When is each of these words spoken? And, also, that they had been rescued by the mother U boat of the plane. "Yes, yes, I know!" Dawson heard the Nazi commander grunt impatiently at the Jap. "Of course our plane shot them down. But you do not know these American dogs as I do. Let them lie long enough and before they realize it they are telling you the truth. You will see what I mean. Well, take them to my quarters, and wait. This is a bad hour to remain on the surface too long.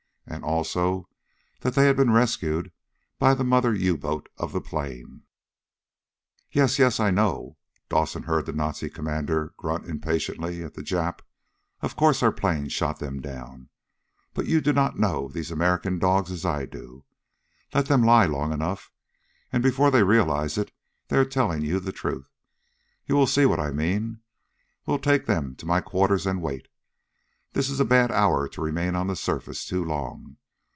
And, 0.27 0.45
also, 0.45 1.09
that 1.59 1.75
they 1.75 1.87
had 1.87 1.97
been 1.97 2.11
rescued 2.13 2.71
by 3.19 3.33
the 3.33 3.43
mother 3.43 3.73
U 3.75 3.97
boat 3.97 4.29
of 4.37 4.53
the 4.53 4.61
plane. 4.61 5.23
"Yes, 6.49 6.79
yes, 6.79 7.01
I 7.01 7.11
know!" 7.11 7.57
Dawson 7.89 8.23
heard 8.23 8.45
the 8.45 8.53
Nazi 8.53 8.89
commander 8.89 9.53
grunt 9.57 9.87
impatiently 9.87 10.63
at 10.63 10.73
the 10.73 10.83
Jap. 10.83 11.19
"Of 11.81 11.97
course 11.97 12.23
our 12.23 12.31
plane 12.31 12.69
shot 12.69 12.99
them 12.99 13.19
down. 13.19 13.69
But 14.33 14.45
you 14.45 14.61
do 14.61 14.71
not 14.71 14.97
know 14.97 15.27
these 15.27 15.51
American 15.51 15.99
dogs 15.99 16.31
as 16.31 16.45
I 16.45 16.65
do. 16.65 17.03
Let 17.73 17.87
them 17.87 18.01
lie 18.03 18.25
long 18.25 18.53
enough 18.53 18.89
and 19.51 19.61
before 19.61 19.91
they 19.91 20.03
realize 20.03 20.57
it 20.57 20.71
they 21.09 21.17
are 21.17 21.25
telling 21.25 21.61
you 21.63 21.81
the 21.81 21.91
truth. 21.91 22.29
You 23.05 23.15
will 23.15 23.27
see 23.27 23.45
what 23.45 23.59
I 23.59 23.71
mean. 23.71 24.21
Well, 24.85 24.97
take 24.97 25.25
them 25.25 25.55
to 25.57 25.65
my 25.65 25.81
quarters, 25.81 26.25
and 26.25 26.41
wait. 26.41 26.69
This 27.53 27.69
is 27.69 27.81
a 27.81 27.85
bad 27.85 28.13
hour 28.13 28.47
to 28.47 28.61
remain 28.61 28.95
on 28.95 29.07
the 29.07 29.15
surface 29.17 29.65
too 29.65 29.83
long. 29.83 30.37